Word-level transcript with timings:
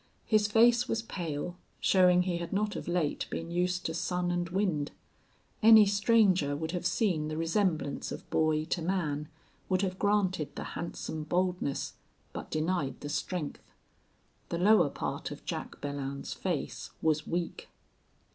His 0.25 0.47
face 0.47 0.87
was 0.87 1.03
pale, 1.03 1.57
showing 1.79 2.23
he 2.23 2.37
had 2.37 2.51
not 2.51 2.75
of 2.75 2.87
late 2.87 3.27
been 3.29 3.51
used 3.51 3.85
to 3.85 3.93
sun 3.93 4.31
and 4.31 4.49
wind. 4.49 4.89
Any 5.61 5.85
stranger 5.85 6.55
would 6.55 6.71
have 6.71 6.87
seen 6.87 7.27
the 7.27 7.37
resemblance 7.37 8.11
of 8.11 8.27
boy 8.31 8.65
to 8.65 8.81
man 8.81 9.29
would 9.69 9.83
have 9.83 9.99
granted 9.99 10.55
the 10.55 10.63
handsome 10.73 11.25
boldness, 11.25 11.93
but 12.33 12.49
denied 12.49 12.99
the 13.01 13.09
strength. 13.09 13.61
The 14.49 14.57
lower 14.57 14.89
part 14.89 15.29
of 15.29 15.45
Jack 15.45 15.79
Belllounds's 15.81 16.33
face 16.33 16.89
was 17.03 17.27
weak. 17.27 17.69